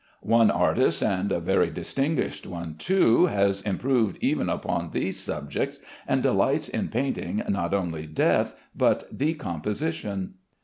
One 0.23 0.49
artist 0.49 1.03
(and 1.03 1.31
a 1.31 1.39
very 1.39 1.69
distinguished 1.69 2.47
one 2.47 2.73
too) 2.73 3.27
has 3.27 3.61
improved 3.61 4.17
even 4.19 4.49
upon 4.49 4.89
these 4.89 5.19
subjects, 5.19 5.77
and 6.07 6.23
delights 6.23 6.67
in 6.67 6.87
painting 6.87 7.43
not 7.47 7.71
only 7.75 8.07
death 8.07 8.55
but 8.75 9.15
decomposition. 9.15 10.33